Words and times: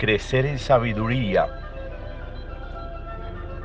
crecer 0.00 0.46
en 0.46 0.58
sabiduría. 0.58 1.46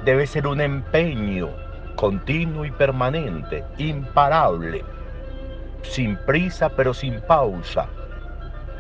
Debe 0.04 0.28
ser 0.28 0.48
un 0.48 0.60
empeño 0.60 1.48
continuo 1.96 2.66
y 2.66 2.72
permanente, 2.72 3.64
imparable, 3.78 4.84
sin 5.84 6.18
prisa 6.26 6.68
pero 6.68 6.94
sin 6.94 7.22
pausa, 7.22 7.88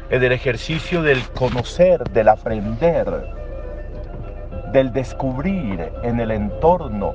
en 0.09 0.21
el 0.21 0.33
ejercicio 0.33 1.01
del 1.01 1.23
conocer, 1.29 2.03
del 2.09 2.27
aprender, 2.27 3.07
del 4.73 4.91
descubrir 4.91 5.93
en 6.03 6.19
el 6.19 6.31
entorno, 6.31 7.13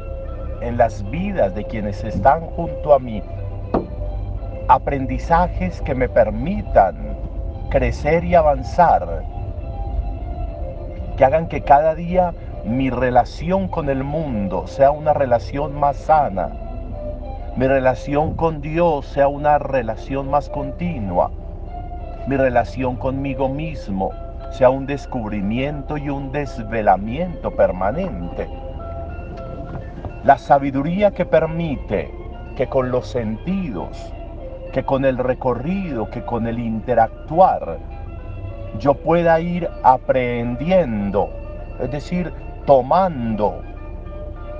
en 0.62 0.78
las 0.78 1.08
vidas 1.10 1.54
de 1.54 1.66
quienes 1.66 2.02
están 2.02 2.40
junto 2.46 2.94
a 2.94 2.98
mí, 2.98 3.22
aprendizajes 4.68 5.82
que 5.82 5.94
me 5.94 6.08
permitan 6.08 6.96
crecer 7.68 8.24
y 8.24 8.34
avanzar, 8.34 9.22
que 11.20 11.26
hagan 11.26 11.48
que 11.48 11.60
cada 11.60 11.94
día 11.94 12.32
mi 12.64 12.88
relación 12.88 13.68
con 13.68 13.90
el 13.90 14.04
mundo 14.04 14.66
sea 14.66 14.90
una 14.90 15.12
relación 15.12 15.78
más 15.78 15.98
sana, 15.98 16.48
mi 17.56 17.66
relación 17.66 18.32
con 18.36 18.62
Dios 18.62 19.04
sea 19.04 19.28
una 19.28 19.58
relación 19.58 20.30
más 20.30 20.48
continua, 20.48 21.30
mi 22.26 22.38
relación 22.38 22.96
conmigo 22.96 23.50
mismo 23.50 24.12
sea 24.50 24.70
un 24.70 24.86
descubrimiento 24.86 25.98
y 25.98 26.08
un 26.08 26.32
desvelamiento 26.32 27.50
permanente. 27.50 28.48
La 30.24 30.38
sabiduría 30.38 31.10
que 31.10 31.26
permite 31.26 32.10
que 32.56 32.66
con 32.66 32.90
los 32.90 33.06
sentidos, 33.06 34.10
que 34.72 34.84
con 34.84 35.04
el 35.04 35.18
recorrido, 35.18 36.08
que 36.08 36.22
con 36.22 36.46
el 36.46 36.58
interactuar, 36.58 37.76
yo 38.78 38.94
pueda 38.94 39.40
ir 39.40 39.68
aprendiendo, 39.82 41.30
es 41.80 41.90
decir, 41.90 42.32
tomando, 42.66 43.62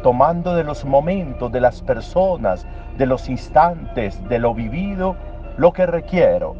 tomando 0.02 0.54
de 0.54 0.64
los 0.64 0.84
momentos, 0.84 1.52
de 1.52 1.60
las 1.60 1.82
personas, 1.82 2.66
de 2.96 3.06
los 3.06 3.28
instantes, 3.28 4.22
de 4.28 4.38
lo 4.38 4.54
vivido, 4.54 5.16
lo 5.56 5.72
que 5.72 5.86
requiero. 5.86 6.56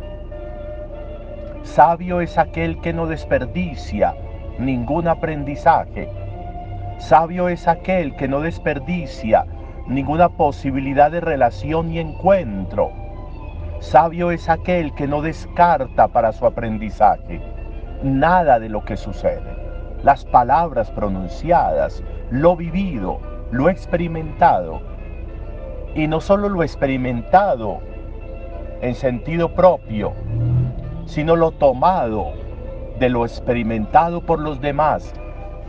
Sabio 1.63 2.21
es 2.21 2.39
aquel 2.39 2.81
que 2.81 2.93
no 2.93 3.07
desperdicia 3.07 4.15
ningún 4.59 5.09
aprendizaje. 5.09 6.09
Sabio 6.99 7.49
es 7.49 7.67
aquel 7.67 8.15
que 8.17 8.29
no 8.29 8.41
desperdicia 8.41 9.45
ninguna 9.87 10.29
posibilidad 10.29 11.11
de 11.11 11.21
relación 11.21 11.91
y 11.91 11.99
encuentro. 11.99 12.91
Sabio 13.81 14.31
es 14.31 14.49
aquel 14.49 14.95
que 14.95 15.07
no 15.07 15.23
descarta 15.23 16.09
para 16.09 16.33
su 16.33 16.47
aprendizaje 16.47 17.41
nada 18.03 18.59
de 18.59 18.69
lo 18.69 18.85
que 18.85 18.97
sucede 18.97 19.71
las 20.03 20.25
palabras 20.25 20.91
pronunciadas, 20.91 22.03
lo 22.31 22.57
vivido, 22.57 23.19
lo 23.51 23.69
experimentado. 23.69 24.81
Y 25.95 26.07
no 26.07 26.21
solo 26.21 26.49
lo 26.49 26.63
experimentado 26.63 27.81
en 28.81 28.95
sentido 28.95 29.55
propio, 29.55 30.13
sino 31.07 31.37
lo 31.37 31.51
tomado 31.51 32.33
de 32.99 33.09
lo 33.09 33.25
experimentado 33.25 34.21
por 34.21 34.39
los 34.39 34.61
demás 34.61 35.13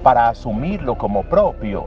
para 0.03 0.29
asumirlo 0.29 0.97
como 0.97 1.23
propio 1.23 1.85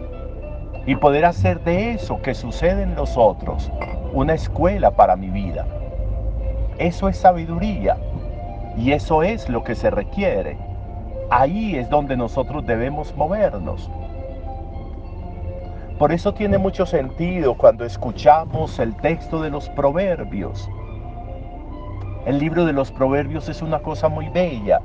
y 0.87 0.97
poder 0.97 1.25
hacer 1.25 1.61
de 1.61 1.93
eso 1.93 2.21
que 2.21 2.34
sucede 2.34 2.82
en 2.82 2.94
nosotros 2.94 3.71
una 4.12 4.34
escuela 4.34 4.91
para 4.91 5.16
mi 5.16 5.31
vida. 5.31 5.66
Eso 6.78 7.09
es 7.09 7.16
sabiduría 7.16 7.97
y 8.77 8.93
eso 8.93 9.23
es 9.23 9.49
lo 9.49 9.62
que 9.65 9.75
se 9.75 9.91
requiere 9.91 10.57
ahí 11.31 11.77
es 11.77 11.89
donde 11.89 12.17
nosotros 12.17 12.65
debemos 12.67 13.15
movernos. 13.17 13.91
Por 15.99 16.12
eso 16.12 16.35
tiene 16.35 16.59
mucho 16.59 16.87
sentido 16.87 17.55
cuando 17.55 17.85
escuchamos 17.85 18.79
el 18.79 18.95
texto 18.97 19.41
de 19.41 19.51
los 19.51 19.69
proverbios. 19.71 20.69
El 22.27 22.39
libro 22.39 22.65
de 22.65 22.73
los 22.73 22.91
proverbios 22.91 23.49
es 23.49 23.62
una 23.62 23.81
cosa 23.81 24.09
muy 24.09 24.29
bella, 24.29 24.81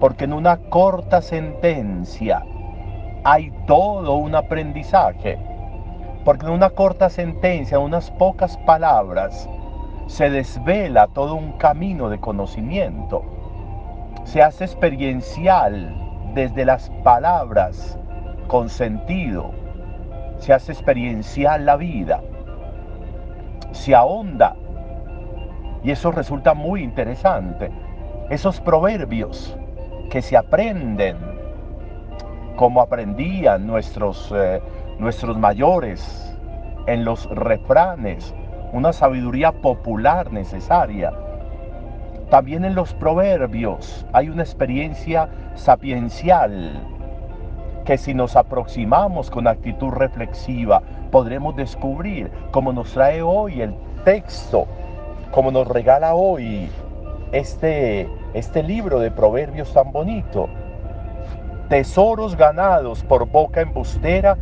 porque 0.00 0.24
en 0.24 0.32
una 0.32 0.56
corta 0.56 1.22
sentencia 1.22 2.42
hay 3.24 3.52
todo 3.66 4.14
un 4.14 4.34
aprendizaje. 4.34 5.38
Porque 6.24 6.46
en 6.46 6.52
una 6.52 6.70
corta 6.70 7.08
sentencia, 7.08 7.78
unas 7.78 8.10
pocas 8.10 8.56
palabras, 8.58 9.48
se 10.06 10.30
desvela 10.30 11.08
todo 11.08 11.34
un 11.34 11.52
camino 11.52 12.08
de 12.08 12.18
conocimiento. 12.18 13.22
Se 14.24 14.42
hace 14.42 14.64
experiencial 14.64 15.94
desde 16.34 16.64
las 16.64 16.90
palabras 17.02 17.98
con 18.46 18.68
sentido, 18.68 19.50
se 20.38 20.52
hace 20.52 20.72
experiencial 20.72 21.66
la 21.66 21.76
vida, 21.76 22.20
se 23.72 23.94
ahonda. 23.94 24.54
Y 25.82 25.90
eso 25.90 26.10
resulta 26.10 26.54
muy 26.54 26.82
interesante. 26.82 27.70
Esos 28.30 28.60
proverbios 28.60 29.56
que 30.10 30.22
se 30.22 30.36
aprenden 30.36 31.16
como 32.56 32.80
aprendían 32.80 33.66
nuestros, 33.66 34.32
eh, 34.34 34.60
nuestros 34.98 35.38
mayores 35.38 36.34
en 36.86 37.04
los 37.04 37.28
refranes, 37.30 38.34
una 38.76 38.92
sabiduría 38.92 39.52
popular 39.52 40.32
necesaria 40.32 41.12
también 42.30 42.64
en 42.64 42.74
los 42.74 42.92
proverbios 42.94 44.04
hay 44.12 44.28
una 44.28 44.42
experiencia 44.42 45.28
sapiencial 45.54 46.72
que 47.84 47.96
si 47.96 48.14
nos 48.14 48.36
aproximamos 48.36 49.30
con 49.30 49.46
actitud 49.46 49.90
reflexiva 49.90 50.82
podremos 51.10 51.54
descubrir 51.56 52.30
como 52.50 52.72
nos 52.72 52.92
trae 52.92 53.22
hoy 53.22 53.62
el 53.62 53.74
texto, 54.04 54.66
como 55.30 55.50
nos 55.50 55.66
regala 55.68 56.14
hoy 56.14 56.68
este, 57.32 58.08
este 58.34 58.62
libro 58.62 59.00
de 59.00 59.10
proverbios 59.10 59.72
tan 59.72 59.92
bonito. 59.92 60.48
Tesoros 61.68 62.36
ganados 62.36 63.02
por 63.02 63.26
boca 63.26 63.60
embustera 63.60 64.36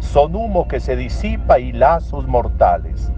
son 0.00 0.36
humo 0.36 0.68
que 0.68 0.80
se 0.80 0.96
disipa 0.96 1.58
y 1.58 1.72
lazos 1.72 2.26
mortales. 2.26 3.12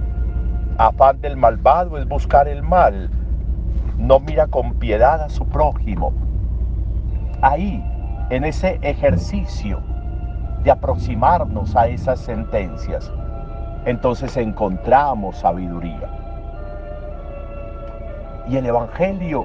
Afán 0.81 1.21
del 1.21 1.37
malvado 1.37 1.99
es 1.99 2.09
buscar 2.09 2.49
el 2.49 2.63
mal 2.63 3.11
no 3.99 4.19
mira 4.19 4.47
con 4.47 4.73
piedad 4.77 5.21
a 5.21 5.29
su 5.29 5.45
prójimo. 5.45 6.11
Ahí, 7.43 7.85
en 8.31 8.45
ese 8.45 8.79
ejercicio 8.81 9.83
de 10.65 10.71
aproximarnos 10.71 11.77
a 11.77 11.87
esas 11.89 12.19
sentencias, 12.21 13.13
entonces 13.85 14.35
encontramos 14.39 15.37
sabiduría. 15.37 16.09
Y 18.49 18.57
el 18.57 18.65
Evangelio 18.65 19.45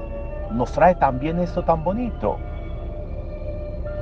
nos 0.52 0.72
trae 0.72 0.96
también 0.96 1.40
esto 1.40 1.64
tan 1.64 1.84
bonito. 1.84 2.38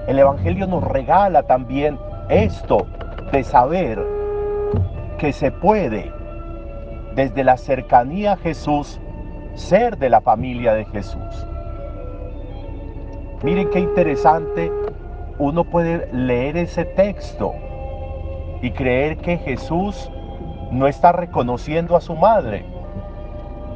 El 0.06 0.20
Evangelio 0.20 0.68
nos 0.68 0.84
regala 0.84 1.42
también 1.42 1.98
esto 2.30 2.86
de 3.32 3.44
saber 3.44 4.06
que 5.18 5.34
se 5.34 5.52
puede 5.52 6.12
desde 7.16 7.44
la 7.44 7.58
cercanía 7.58 8.34
a 8.34 8.38
Jesús 8.38 9.00
ser 9.54 9.98
de 9.98 10.10
la 10.10 10.22
familia 10.22 10.74
de 10.74 10.86
Jesús. 10.86 11.48
Miren 13.44 13.70
qué 13.70 13.80
interesante, 13.80 14.72
uno 15.38 15.64
puede 15.64 16.12
leer 16.14 16.58
ese 16.58 16.86
texto 16.86 17.54
y 18.62 18.72
creer 18.72 19.18
que 19.18 19.38
Jesús 19.38 20.10
no 20.72 20.88
está 20.88 21.12
reconociendo 21.12 21.96
a 21.96 22.02
su 22.02 22.16
madre, 22.16 22.66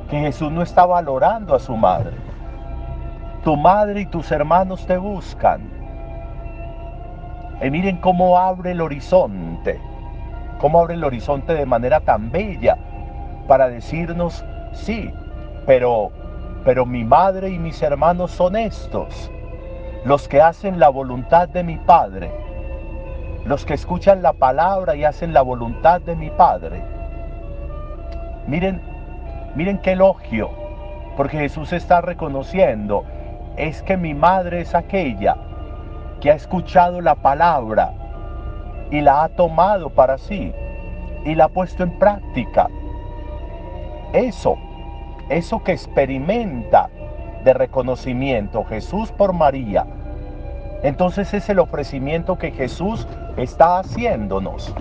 que 0.10 0.20
Jesús 0.20 0.52
no 0.52 0.62
está 0.62 0.86
valorando 0.86 1.54
a 1.54 1.60
su 1.60 1.76
madre. 1.76 2.16
Tu 3.44 3.56
madre 3.56 4.02
y 4.02 4.06
tus 4.08 4.32
hermanos 4.32 4.86
te 4.88 4.98
buscan. 4.98 5.70
Y 7.62 7.70
miren 7.70 7.98
cómo 7.98 8.38
abre 8.38 8.72
el 8.72 8.82
horizonte, 8.82 9.80
cómo 10.60 10.80
abre 10.80 10.96
el 10.96 11.04
horizonte 11.04 11.54
de 11.54 11.66
manera 11.66 12.00
tan 12.00 12.32
bella 12.32 12.78
para 13.48 13.70
decirnos, 13.70 14.44
sí, 14.74 15.12
pero, 15.66 16.12
pero 16.64 16.86
mi 16.86 17.04
madre 17.04 17.50
y 17.50 17.60
mis 17.60 17.82
hermanos 17.82 18.32
son 18.32 18.56
estos, 18.56 19.32
los 20.06 20.28
que 20.28 20.42
hacen 20.42 20.80
la 20.80 20.90
voluntad 20.90 21.50
de 21.50 21.64
mi 21.64 21.78
Padre, 21.78 22.32
los 23.46 23.66
que 23.66 23.74
escuchan 23.74 24.22
la 24.22 24.34
palabra 24.34 24.96
y 24.96 25.04
hacen 25.04 25.34
la 25.34 25.42
voluntad 25.42 26.02
de 26.02 26.16
mi 26.16 26.30
Padre. 26.30 26.82
Miren, 28.48 28.82
miren 29.56 29.80
qué 29.80 29.94
elogio, 29.94 30.50
porque 31.16 31.38
Jesús 31.38 31.74
está 31.74 32.02
reconociendo, 32.02 33.04
es 33.58 33.82
que 33.82 33.98
mi 33.98 34.14
madre 34.14 34.62
es 34.62 34.76
aquella 34.76 35.36
que 36.22 36.32
ha 36.32 36.36
escuchado 36.36 37.02
la 37.02 37.16
palabra 37.16 37.94
y 38.92 39.02
la 39.02 39.24
ha 39.24 39.30
tomado 39.30 39.90
para 39.90 40.18
sí 40.18 40.54
y 41.26 41.36
la 41.36 41.46
ha 41.46 41.50
puesto 41.50 41.84
en 41.84 41.98
práctica. 42.00 42.70
Eso 44.14 44.58
eso 45.30 45.62
que 45.62 45.74
experimenta 45.74 46.90
de 47.44 47.54
reconocimiento 47.54 48.64
Jesús 48.64 49.12
por 49.12 49.34
María 49.34 49.86
Entonces 50.84 51.34
es 51.34 51.50
el 51.50 51.60
ofrecimiento 51.60 52.38
que 52.38 52.52
Jesús 52.52 53.06
está 53.36 53.80
haciéndonos. 53.80 54.74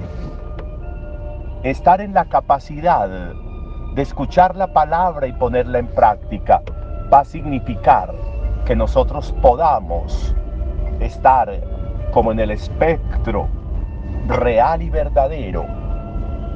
Estar 1.64 2.00
en 2.00 2.14
la 2.14 2.26
capacidad 2.26 3.08
de 3.08 4.02
escuchar 4.02 4.54
la 4.54 4.72
palabra 4.72 5.26
y 5.26 5.32
ponerla 5.32 5.78
en 5.78 5.88
práctica 5.88 6.62
va 7.12 7.20
a 7.20 7.24
significar 7.24 8.14
que 8.64 8.76
nosotros 8.76 9.34
podamos 9.42 10.34
estar 11.00 11.50
como 12.12 12.30
en 12.30 12.40
el 12.40 12.50
espectro 12.52 13.48
real 14.28 14.82
y 14.82 14.90
verdadero 14.90 15.66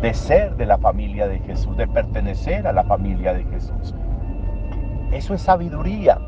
de 0.02 0.14
ser 0.14 0.56
de 0.56 0.66
la 0.66 0.78
familia 0.78 1.28
de 1.28 1.40
Jesús, 1.40 1.76
de 1.76 1.86
pertenecer 1.86 2.66
a 2.66 2.72
la 2.72 2.84
familia 2.84 3.34
de 3.34 3.44
Jesús. 3.44 3.94
Eso 5.12 5.34
es 5.34 5.42
sabiduría. 5.42 6.18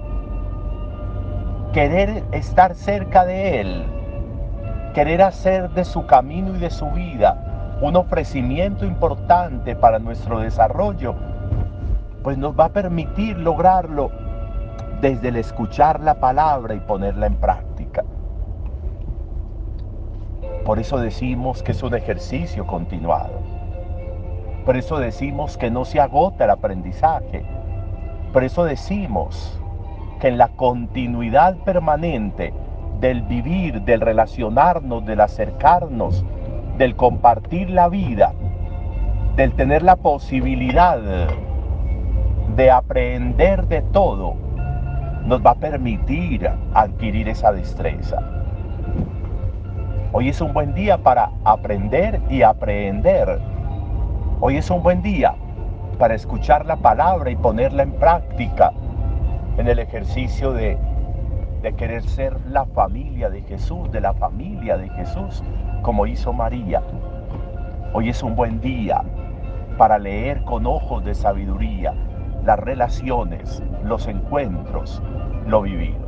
Querer 1.73 2.25
estar 2.33 2.75
cerca 2.75 3.25
de 3.25 3.61
Él, 3.61 3.85
querer 4.95 5.23
hacer 5.23 5.71
de 5.71 5.85
su 5.85 6.05
camino 6.07 6.55
y 6.55 6.59
de 6.59 6.71
su 6.71 6.91
vida 6.91 7.79
un 7.81 7.97
ofrecimiento 7.97 8.85
importante 8.85 9.75
para 9.75 9.99
nuestro 9.99 10.41
desarrollo, 10.41 11.15
pues 12.23 12.39
nos 12.39 12.59
va 12.59 12.67
a 12.67 12.69
permitir 12.69 13.39
lograrlo 13.39 14.11
desde 15.01 15.29
el 15.29 15.37
escuchar 15.37 16.01
la 16.01 16.15
palabra 16.15 16.75
y 16.75 16.81
ponerla 16.81 17.27
en 17.27 17.35
práctica. 17.35 18.05
Por 20.65 20.79
eso 20.79 20.99
decimos 20.99 21.63
que 21.63 21.73
es 21.73 21.83
un 21.83 21.95
ejercicio 21.95 22.67
continuado. 22.67 23.52
Por 24.65 24.77
eso 24.77 24.99
decimos 24.99 25.59
que 25.59 25.71
no 25.71 25.85
se 25.85 26.01
agota 26.01 26.45
el 26.45 26.51
aprendizaje. 26.51 27.45
Por 28.33 28.45
eso 28.45 28.65
decimos 28.65 29.59
que 30.21 30.29
en 30.29 30.39
la 30.39 30.49
continuidad 30.49 31.57
permanente 31.65 32.55
del 33.01 33.23
vivir, 33.23 33.83
del 33.83 34.01
relacionarnos, 34.01 35.05
del 35.05 35.21
acercarnos, 35.21 36.25
del 36.79 36.95
compartir 36.95 37.71
la 37.71 37.89
vida, 37.89 38.33
del 39.35 39.53
tener 39.55 39.83
la 39.83 39.97
posibilidad 39.97 41.01
de 42.55 42.71
aprender 42.71 43.67
de 43.67 43.83
todo, 43.83 44.35
nos 45.25 45.45
va 45.45 45.53
a 45.53 45.57
permitir 45.57 46.49
adquirir 46.73 47.29
esa 47.29 47.53
destreza. 47.53 48.19
Hoy 50.13 50.29
es 50.29 50.41
un 50.41 50.53
buen 50.53 50.75
día 50.75 50.99
para 50.99 51.31
aprender 51.45 52.21
y 52.29 52.43
aprender 52.43 53.41
Hoy 54.45 54.57
es 54.57 54.69
un 54.71 54.83
buen 54.83 55.03
día 55.03 55.37
para 56.01 56.17
escuchar 56.17 56.67
la 56.67 56.75
palabra 56.75 57.31
y 57.31 57.37
ponerla 57.37 57.85
en 57.85 57.93
práctica 57.93 58.73
en 59.57 59.69
el 59.69 59.79
ejercicio 59.79 60.53
de, 60.53 60.77
de 61.63 61.73
querer 61.75 62.03
ser 62.03 62.41
la 62.49 62.65
familia 62.65 63.31
de 63.31 63.43
Jesús, 63.43 63.89
de 63.93 64.01
la 64.01 64.13
familia 64.15 64.77
de 64.77 64.89
Jesús, 64.89 65.45
como 65.83 66.09
hizo 66.09 66.33
María. 66.33 66.83
Hoy 67.93 68.09
es 68.09 68.21
un 68.25 68.35
buen 68.35 68.61
día 68.61 69.05
para 69.79 69.97
leer 70.01 70.43
con 70.43 70.67
ojos 70.67 71.05
de 71.05 71.15
sabiduría 71.15 71.95
las 72.45 72.59
relaciones, 72.59 73.63
los 73.85 74.09
encuentros, 74.09 75.01
lo 75.47 75.63
vivido. 75.63 76.01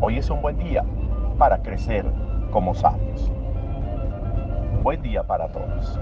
Hoy 0.00 0.16
es 0.16 0.30
un 0.30 0.40
buen 0.40 0.56
día 0.56 0.86
para 1.36 1.58
crecer 1.58 2.06
como 2.50 2.74
sabios. 2.74 3.30
Buen 4.82 5.02
día 5.02 5.22
para 5.22 5.48
todos. 5.48 6.00